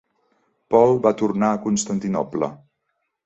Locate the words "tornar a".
1.19-1.61